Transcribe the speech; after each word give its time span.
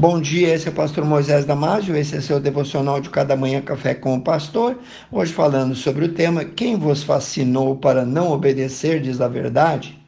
Bom 0.00 0.18
dia, 0.18 0.54
esse 0.54 0.66
é 0.66 0.70
o 0.70 0.74
pastor 0.74 1.04
Moisés 1.04 1.44
Damásio, 1.44 1.94
esse 1.94 2.16
é 2.16 2.22
seu 2.22 2.40
devocional 2.40 3.02
de 3.02 3.10
cada 3.10 3.36
manhã 3.36 3.60
café 3.60 3.94
com 3.94 4.14
o 4.14 4.22
pastor. 4.22 4.78
Hoje 5.12 5.30
falando 5.30 5.74
sobre 5.74 6.06
o 6.06 6.14
tema 6.14 6.42
Quem 6.42 6.74
vos 6.74 7.02
fascinou 7.02 7.76
para 7.76 8.02
não 8.06 8.32
obedecer, 8.32 9.02
diz 9.02 9.20
a 9.20 9.28
verdade? 9.28 9.98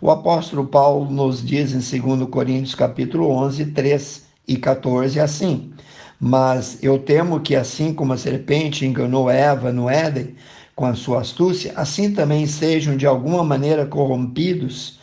O 0.00 0.10
apóstolo 0.10 0.66
Paulo 0.66 1.08
nos 1.12 1.46
diz 1.46 1.70
em 1.70 2.00
2 2.00 2.28
Coríntios 2.28 2.74
capítulo 2.74 3.30
11, 3.30 3.66
3 3.66 4.26
e 4.48 4.56
14 4.56 5.20
assim: 5.20 5.72
Mas 6.18 6.82
eu 6.82 6.98
temo 6.98 7.38
que 7.38 7.54
assim 7.54 7.94
como 7.94 8.14
a 8.14 8.18
serpente 8.18 8.84
enganou 8.84 9.30
Eva 9.30 9.70
no 9.70 9.88
Éden 9.88 10.34
com 10.74 10.86
a 10.86 10.94
sua 10.94 11.20
astúcia, 11.20 11.72
assim 11.76 12.12
também 12.12 12.48
sejam 12.48 12.96
de 12.96 13.06
alguma 13.06 13.44
maneira 13.44 13.86
corrompidos 13.86 14.98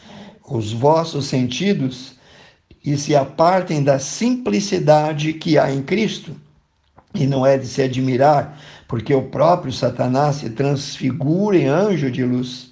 os 0.46 0.74
vossos 0.74 1.28
sentidos 1.28 2.22
e 2.84 2.98
se 2.98 3.16
apartem 3.16 3.82
da 3.82 3.98
simplicidade 3.98 5.34
que 5.34 5.58
há 5.58 5.72
em 5.72 5.82
Cristo. 5.82 6.36
E 7.16 7.26
não 7.26 7.46
é 7.46 7.58
de 7.58 7.68
se 7.68 7.82
admirar, 7.82 8.60
porque 8.88 9.14
o 9.14 9.30
próprio 9.30 9.72
Satanás 9.72 10.38
se 10.38 10.50
transfigura 10.50 11.58
em 11.58 11.68
anjo 11.68 12.12
de 12.12 12.24
luz. 12.24 12.72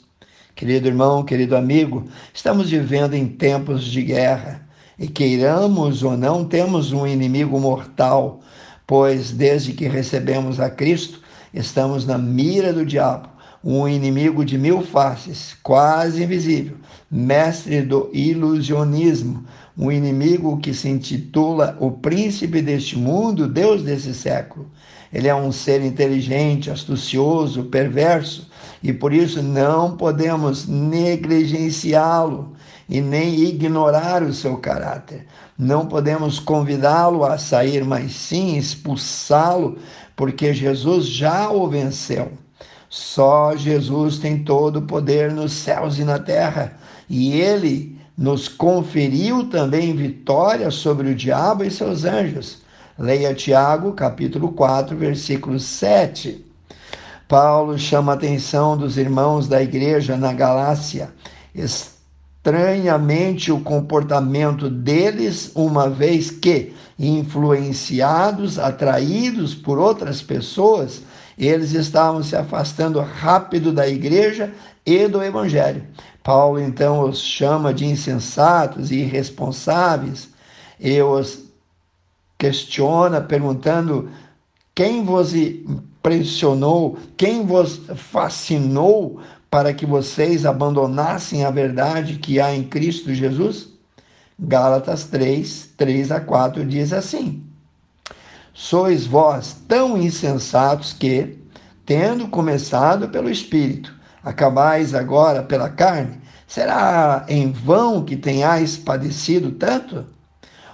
Querido 0.55 0.87
irmão, 0.87 1.23
querido 1.23 1.55
amigo, 1.55 2.07
estamos 2.33 2.69
vivendo 2.69 3.13
em 3.13 3.27
tempos 3.27 3.85
de 3.85 4.01
guerra. 4.01 4.67
E 4.99 5.07
queiramos 5.07 6.03
ou 6.03 6.17
não, 6.17 6.45
temos 6.45 6.91
um 6.91 7.07
inimigo 7.07 7.59
mortal, 7.59 8.41
pois 8.85 9.31
desde 9.31 9.73
que 9.73 9.87
recebemos 9.87 10.59
a 10.59 10.69
Cristo, 10.69 11.21
estamos 11.53 12.05
na 12.05 12.17
mira 12.17 12.73
do 12.73 12.85
diabo 12.85 13.29
um 13.63 13.87
inimigo 13.87 14.43
de 14.43 14.57
mil 14.57 14.81
faces, 14.81 15.55
quase 15.61 16.23
invisível, 16.23 16.77
mestre 17.09 17.81
do 17.81 18.09
ilusionismo, 18.11 19.45
um 19.77 19.91
inimigo 19.91 20.57
que 20.57 20.73
se 20.73 20.89
intitula 20.89 21.77
o 21.79 21.91
príncipe 21.91 22.61
deste 22.61 22.97
mundo, 22.97 23.47
Deus 23.47 23.83
desse 23.83 24.13
século. 24.13 24.69
Ele 25.13 25.27
é 25.27 25.35
um 25.35 25.51
ser 25.51 25.83
inteligente, 25.83 26.71
astucioso, 26.71 27.65
perverso, 27.65 28.49
e 28.81 28.91
por 28.91 29.13
isso 29.13 29.43
não 29.43 29.95
podemos 29.95 30.67
negligenciá-lo 30.67 32.53
e 32.89 32.99
nem 32.99 33.35
ignorar 33.41 34.23
o 34.23 34.33
seu 34.33 34.57
caráter. 34.57 35.25
Não 35.57 35.85
podemos 35.85 36.39
convidá-lo 36.39 37.23
a 37.23 37.37
sair, 37.37 37.83
mas 37.83 38.13
sim 38.13 38.57
expulsá-lo, 38.57 39.77
porque 40.15 40.53
Jesus 40.53 41.05
já 41.05 41.51
o 41.51 41.67
venceu. 41.67 42.31
Só 42.93 43.55
Jesus 43.55 44.17
tem 44.17 44.43
todo 44.43 44.79
o 44.79 44.81
poder 44.81 45.31
nos 45.31 45.53
céus 45.53 45.97
e 45.97 46.03
na 46.03 46.19
terra, 46.19 46.75
e 47.09 47.39
ele 47.39 47.97
nos 48.17 48.49
conferiu 48.49 49.49
também 49.49 49.95
vitória 49.95 50.69
sobre 50.69 51.09
o 51.09 51.15
diabo 51.15 51.63
e 51.63 51.71
seus 51.71 52.03
anjos. 52.03 52.63
Leia 52.99 53.33
Tiago, 53.33 53.93
capítulo 53.93 54.51
4, 54.51 54.97
versículo 54.97 55.57
7. 55.57 56.45
Paulo 57.29 57.79
chama 57.79 58.11
a 58.11 58.15
atenção 58.15 58.77
dos 58.77 58.97
irmãos 58.97 59.47
da 59.47 59.63
igreja 59.63 60.17
na 60.17 60.33
Galácia. 60.33 61.13
Estranhamente 61.55 63.53
o 63.53 63.61
comportamento 63.61 64.69
deles, 64.69 65.49
uma 65.55 65.89
vez 65.89 66.29
que 66.29 66.73
influenciados, 66.99 68.59
atraídos 68.59 69.55
por 69.55 69.79
outras 69.79 70.21
pessoas, 70.21 71.01
eles 71.37 71.71
estavam 71.73 72.23
se 72.23 72.35
afastando 72.35 72.99
rápido 72.99 73.71
da 73.71 73.87
igreja 73.87 74.53
e 74.85 75.07
do 75.07 75.23
evangelho. 75.23 75.83
Paulo 76.23 76.59
então 76.59 77.01
os 77.01 77.19
chama 77.21 77.73
de 77.73 77.85
insensatos 77.85 78.91
e 78.91 78.99
irresponsáveis 78.99 80.29
e 80.79 81.01
os 81.01 81.43
questiona 82.37 83.21
perguntando 83.21 84.09
quem 84.73 85.03
vos 85.03 85.35
impressionou, 85.35 86.97
quem 87.15 87.45
vos 87.45 87.81
fascinou 87.95 89.19
para 89.49 89.73
que 89.73 89.85
vocês 89.85 90.45
abandonassem 90.45 91.43
a 91.43 91.51
verdade 91.51 92.15
que 92.15 92.39
há 92.39 92.55
em 92.55 92.63
Cristo 92.63 93.13
Jesus? 93.13 93.69
Gálatas 94.39 95.03
3, 95.05 95.69
3 95.77 96.11
a 96.11 96.19
4 96.19 96.65
diz 96.65 96.93
assim: 96.93 97.43
Sois 98.53 99.05
vós 99.05 99.55
tão 99.67 99.97
insensatos 99.97 100.91
que, 100.91 101.37
tendo 101.85 102.27
começado 102.27 103.07
pelo 103.07 103.29
Espírito, 103.29 103.93
acabais 104.21 104.93
agora 104.93 105.41
pela 105.41 105.69
carne? 105.69 106.19
Será 106.45 107.25
em 107.29 107.49
vão 107.51 108.03
que 108.03 108.17
tenhais 108.17 108.75
padecido 108.75 109.51
tanto? 109.51 110.05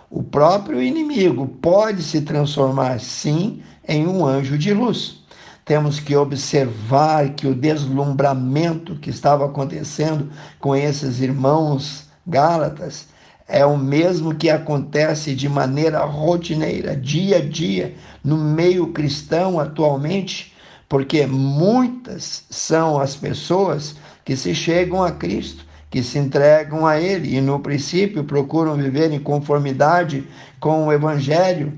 O 0.09 0.23
próprio 0.23 0.81
inimigo 0.81 1.47
pode 1.47 2.01
se 2.01 2.21
transformar, 2.21 2.99
sim, 2.99 3.61
em 3.87 4.07
um 4.07 4.25
anjo 4.25 4.57
de 4.57 4.73
luz. 4.73 5.23
Temos 5.63 5.99
que 5.99 6.15
observar 6.15 7.29
que 7.35 7.45
o 7.45 7.53
deslumbramento 7.53 8.95
que 8.95 9.11
estava 9.11 9.45
acontecendo 9.45 10.31
com 10.59 10.75
esses 10.75 11.19
irmãos 11.19 12.07
Gálatas 12.25 13.07
é 13.47 13.65
o 13.65 13.77
mesmo 13.77 14.35
que 14.35 14.49
acontece 14.49 15.33
de 15.33 15.47
maneira 15.47 16.03
rotineira, 16.03 16.95
dia 16.95 17.37
a 17.37 17.41
dia, 17.41 17.95
no 18.21 18.37
meio 18.37 18.87
cristão 18.87 19.57
atualmente, 19.57 20.53
porque 20.89 21.25
muitas 21.25 22.43
são 22.49 22.99
as 22.99 23.15
pessoas 23.15 23.95
que 24.25 24.35
se 24.35 24.53
chegam 24.53 25.01
a 25.01 25.11
Cristo, 25.11 25.65
que 25.89 26.03
se 26.03 26.19
entregam 26.19 26.85
a 26.85 26.99
Ele 26.99 27.37
e 27.37 27.39
no 27.39 27.59
princípio 27.61 28.25
procuram 28.25 28.75
viver 28.75 29.11
em 29.13 29.19
conformidade 29.19 30.27
com 30.59 30.85
o 30.85 30.91
Evangelho, 30.91 31.71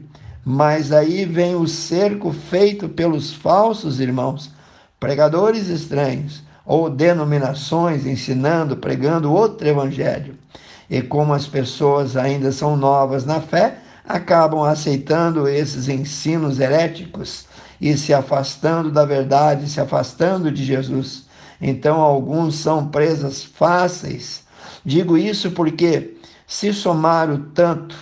mas 0.44 0.92
aí 0.92 1.26
vem 1.26 1.56
o 1.56 1.68
cerco 1.68 2.32
feito 2.32 2.90
pelos 2.90 3.32
falsos 3.32 4.00
irmãos, 4.00 4.52
pregadores 5.00 5.68
estranhos 5.68 6.44
ou 6.66 6.90
denominações 6.90 8.08
ensinando, 8.08 8.78
pregando 8.78 9.32
outro 9.32 9.68
Evangelho. 9.68 10.39
E 10.90 11.02
como 11.02 11.34
as 11.34 11.46
pessoas 11.46 12.18
ainda 12.18 12.52
são 12.52 12.76
novas 12.76 13.26
na 13.26 13.40
fé, 13.40 13.78
acabam 14.04 14.64
aceitando 14.64 15.48
esses 15.48 15.88
ensinos 15.88 16.60
heréticos 16.60 17.46
e 17.80 17.96
se 17.96 18.12
afastando 18.12 18.92
da 18.92 19.06
verdade, 19.06 19.70
se 19.70 19.80
afastando 19.80 20.52
de 20.52 20.66
Jesus. 20.66 21.28
Então, 21.62 22.02
alguns 22.02 22.56
são 22.56 22.88
presas 22.88 23.44
fáceis. 23.44 24.44
Digo 24.84 25.16
isso 25.16 25.52
porque, 25.52 26.18
se 26.48 26.74
somar 26.74 27.30
o 27.30 27.38
tanto 27.38 27.96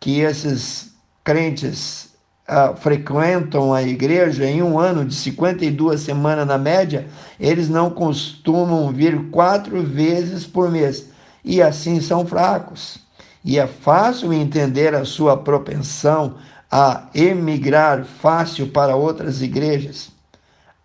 que 0.00 0.18
esses 0.18 0.92
crentes 1.22 2.10
uh, 2.48 2.76
frequentam 2.76 3.72
a 3.72 3.84
igreja, 3.84 4.44
em 4.44 4.62
um 4.62 4.80
ano 4.80 5.04
de 5.04 5.14
52 5.14 6.00
semanas 6.00 6.46
na 6.46 6.58
média, 6.58 7.06
eles 7.38 7.68
não 7.68 7.88
costumam 7.88 8.90
vir 8.90 9.30
quatro 9.30 9.80
vezes 9.82 10.44
por 10.44 10.68
mês 10.68 11.11
e 11.44 11.60
assim 11.62 12.00
são 12.00 12.26
fracos. 12.26 12.98
E 13.44 13.58
é 13.58 13.66
fácil 13.66 14.32
entender 14.32 14.94
a 14.94 15.04
sua 15.04 15.36
propensão 15.36 16.36
a 16.70 17.08
emigrar 17.14 18.04
fácil 18.04 18.68
para 18.68 18.96
outras 18.96 19.42
igrejas, 19.42 20.10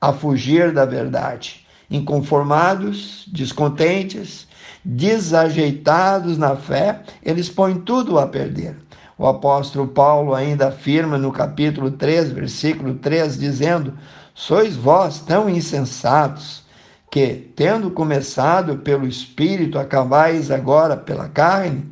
a 0.02 0.12
fugir 0.12 0.74
da 0.74 0.86
verdade. 0.86 1.66
Inconformados, 1.90 3.26
descontentes, 3.32 4.48
desajeitados 4.84 6.38
na 6.38 6.56
fé, 6.56 7.02
eles 7.24 7.48
põem 7.50 7.80
tudo 7.80 8.20
a 8.20 8.28
perder. 8.28 8.76
O 9.18 9.26
apóstolo 9.26 9.88
Paulo 9.88 10.36
ainda 10.36 10.68
afirma 10.68 11.18
no 11.18 11.32
capítulo 11.32 11.92
3, 11.92 12.32
versículo 12.32 12.96
3, 12.96 13.40
dizendo: 13.40 13.98
Sois 14.36 14.76
vós 14.76 15.20
tão 15.20 15.50
insensatos 15.50 16.67
que, 17.10 17.52
tendo 17.56 17.92
começado 17.92 18.78
pelo 18.78 19.08
Espírito, 19.08 19.80
acabais 19.80 20.52
agora 20.52 20.98
pela 20.98 21.30
carne, 21.30 21.86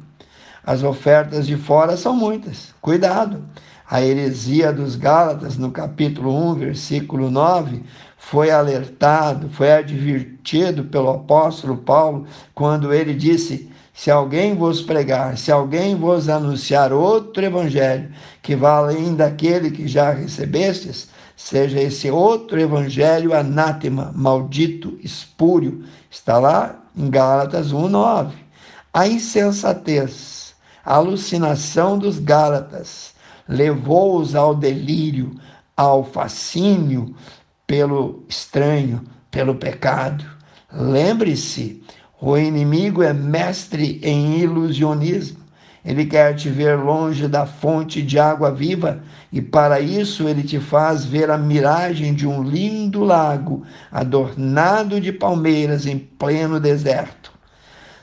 as 0.64 0.84
ofertas 0.84 1.46
de 1.46 1.56
fora 1.56 1.96
são 1.96 2.16
muitas. 2.16 2.74
Cuidado! 2.82 3.44
A 3.88 4.02
heresia 4.02 4.74
dos 4.74 4.96
Gálatas, 4.96 5.58
no 5.58 5.72
capítulo 5.72 6.36
1, 6.52 6.56
versículo 6.56 7.30
9, 7.30 7.84
foi 8.18 8.50
alertado, 8.50 9.48
foi 9.50 9.72
advertido 9.72 10.86
pelo 10.86 11.12
apóstolo 11.12 11.78
Paulo 11.78 12.26
quando 12.56 12.92
ele 12.92 13.14
disse: 13.14 13.72
Se 13.96 14.12
alguém 14.12 14.54
vos 14.54 14.82
pregar, 14.82 15.38
se 15.38 15.50
alguém 15.50 15.96
vos 15.96 16.28
anunciar 16.28 16.92
outro 16.92 17.46
evangelho 17.46 18.12
que 18.42 18.54
vá 18.54 18.76
além 18.76 19.16
daquele 19.16 19.72
que 19.72 19.88
já 19.88 20.12
recebestes, 20.12 21.08
seja 21.34 21.80
esse 21.80 22.12
outro 22.12 22.60
evangelho 22.60 23.34
anátema, 23.34 24.12
maldito, 24.14 25.00
espúrio. 25.02 25.86
Está 26.12 26.38
lá 26.38 26.84
em 26.96 27.10
Gálatas 27.10 27.72
1:9. 27.72 28.34
A 28.94 29.08
insensatez, 29.08 30.54
a 30.84 30.96
alucinação 30.96 31.98
dos 31.98 32.20
Gálatas 32.20 33.16
levou-os 33.48 34.36
ao 34.36 34.54
delírio, 34.54 35.40
ao 35.76 36.04
fascínio 36.04 37.16
pelo 37.66 38.26
estranho, 38.28 39.02
pelo 39.32 39.56
pecado. 39.56 40.26
Lembre-se, 40.70 41.82
o 42.26 42.36
inimigo 42.36 43.04
é 43.04 43.14
mestre 43.14 44.00
em 44.02 44.40
ilusionismo. 44.40 45.38
Ele 45.86 46.08
quer 46.08 46.34
te 46.34 46.50
ver 46.50 46.76
longe 46.76 47.28
da 47.28 47.46
fonte 47.46 48.02
de 48.02 48.18
água 48.18 48.52
viva 48.52 49.04
e 49.32 49.40
para 49.40 49.80
isso 49.80 50.28
ele 50.28 50.42
te 50.42 50.60
faz 50.60 51.06
ver 51.06 51.30
a 51.30 51.38
miragem 51.38 52.16
de 52.16 52.26
um 52.26 52.42
lindo 52.42 53.04
lago 53.04 53.62
adornado 53.92 55.00
de 55.00 55.12
palmeiras 55.12 55.86
em 55.86 56.00
pleno 56.00 56.60
deserto. 56.60 57.32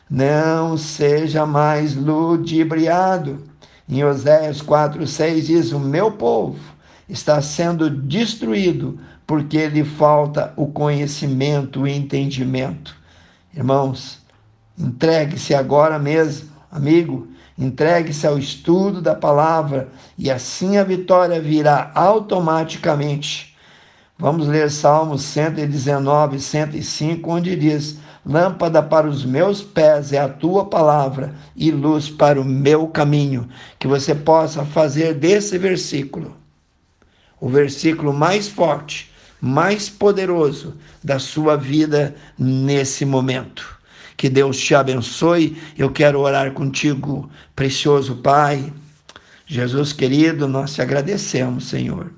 Não 0.08 0.76
seja 0.76 1.44
mais 1.44 1.96
ludibriado. 1.96 3.42
Em 3.88 4.04
Oséias 4.04 4.62
4:6 4.62 5.46
diz: 5.46 5.72
"O 5.72 5.80
meu 5.80 6.12
povo 6.12 6.60
está 7.08 7.42
sendo 7.42 7.90
destruído 7.90 9.00
porque 9.26 9.66
lhe 9.66 9.82
falta 9.82 10.52
o 10.54 10.68
conhecimento, 10.68 11.80
o 11.80 11.88
entendimento." 11.88 13.01
Irmãos, 13.54 14.20
entregue-se 14.78 15.54
agora 15.54 15.98
mesmo, 15.98 16.50
amigo, 16.70 17.28
Entregue-se 17.58 18.26
ao 18.26 18.38
estudo 18.38 19.00
da 19.00 19.14
palavra 19.14 19.88
e 20.18 20.30
assim 20.30 20.78
a 20.78 20.84
vitória 20.84 21.40
virá 21.40 21.92
automaticamente. 21.94 23.54
Vamos 24.18 24.48
ler 24.48 24.70
Salmos 24.70 25.22
119, 25.22 26.40
105, 26.40 27.30
onde 27.30 27.54
diz: 27.54 27.98
Lâmpada 28.24 28.82
para 28.82 29.06
os 29.06 29.24
meus 29.24 29.62
pés 29.62 30.12
é 30.12 30.18
a 30.18 30.28
tua 30.28 30.64
palavra 30.64 31.34
e 31.54 31.70
luz 31.70 32.08
para 32.08 32.40
o 32.40 32.44
meu 32.44 32.88
caminho. 32.88 33.48
Que 33.78 33.86
você 33.86 34.14
possa 34.14 34.64
fazer 34.64 35.14
desse 35.14 35.58
versículo 35.58 36.36
o 37.38 37.48
versículo 37.48 38.12
mais 38.12 38.46
forte, 38.48 39.11
mais 39.42 39.88
poderoso 39.88 40.76
da 41.02 41.18
sua 41.18 41.56
vida 41.56 42.14
nesse 42.38 43.04
momento. 43.04 43.76
Que 44.16 44.28
Deus 44.28 44.56
te 44.56 44.72
abençoe. 44.72 45.60
Eu 45.76 45.90
quero 45.90 46.20
orar 46.20 46.52
contigo, 46.52 47.28
precioso 47.56 48.14
Pai. 48.18 48.72
Jesus 49.44 49.92
querido, 49.92 50.46
nós 50.46 50.74
te 50.74 50.80
agradecemos, 50.80 51.68
Senhor, 51.68 52.12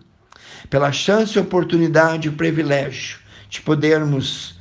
pela 0.69 0.93
chance, 0.93 1.39
oportunidade 1.39 2.29
e 2.29 2.31
privilégio 2.31 3.19
de 3.49 3.63
podermos 3.63 4.59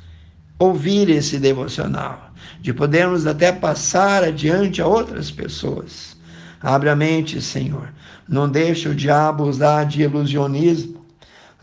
ouvir 0.58 1.10
esse 1.10 1.38
devocional, 1.38 2.32
de 2.62 2.72
podermos 2.72 3.26
até 3.26 3.52
passar 3.52 4.24
adiante 4.24 4.80
a 4.80 4.86
outras 4.86 5.30
pessoas. 5.30 6.16
Abre 6.62 6.88
a 6.88 6.96
mente, 6.96 7.42
Senhor. 7.42 7.92
Não 8.26 8.48
deixa 8.48 8.88
o 8.88 8.94
diabo 8.94 9.44
usar 9.44 9.84
de 9.84 10.00
ilusionismo. 10.02 11.03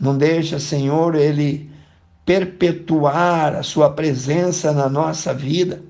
Não 0.00 0.16
deixa, 0.16 0.58
Senhor, 0.58 1.14
ele 1.14 1.70
perpetuar 2.24 3.54
a 3.54 3.62
sua 3.62 3.90
presença 3.90 4.72
na 4.72 4.88
nossa 4.88 5.34
vida. 5.34 5.82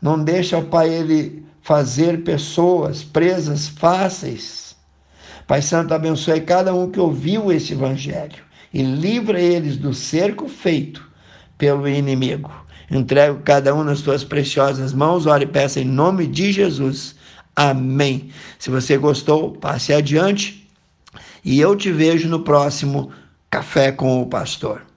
Não 0.00 0.22
deixa, 0.22 0.60
Pai, 0.60 0.88
ele 0.88 1.44
fazer 1.62 2.22
pessoas 2.22 3.02
presas 3.02 3.68
fáceis. 3.68 4.76
Pai 5.46 5.62
Santo, 5.62 5.92
abençoe 5.92 6.40
cada 6.40 6.74
um 6.74 6.90
que 6.90 7.00
ouviu 7.00 7.52
esse 7.52 7.72
evangelho 7.72 8.42
e 8.72 8.82
livra 8.82 9.40
eles 9.40 9.76
do 9.76 9.92
cerco 9.92 10.48
feito 10.48 11.08
pelo 11.58 11.88
inimigo. 11.88 12.50
Entrego 12.90 13.40
cada 13.44 13.74
um 13.74 13.84
nas 13.84 14.00
tuas 14.00 14.24
preciosas 14.24 14.92
mãos, 14.92 15.26
ore 15.26 15.44
e 15.44 15.48
peça 15.48 15.80
em 15.80 15.84
nome 15.84 16.26
de 16.26 16.50
Jesus. 16.50 17.14
Amém. 17.54 18.30
Se 18.58 18.70
você 18.70 18.96
gostou, 18.96 19.52
passe 19.52 19.92
adiante 19.92 20.68
e 21.44 21.60
eu 21.60 21.76
te 21.76 21.92
vejo 21.92 22.28
no 22.28 22.40
próximo 22.40 23.10
Café 23.50 23.90
com 23.90 24.22
o 24.22 24.26
Pastor. 24.26 24.89